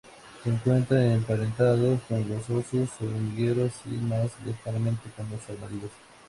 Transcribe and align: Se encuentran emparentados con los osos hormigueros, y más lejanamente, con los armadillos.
Se 0.43 0.49
encuentran 0.49 1.11
emparentados 1.11 2.01
con 2.09 2.27
los 2.27 2.49
osos 2.49 2.89
hormigueros, 3.01 3.71
y 3.85 3.89
más 3.89 4.31
lejanamente, 4.43 5.07
con 5.15 5.29
los 5.29 5.47
armadillos. 5.47 5.91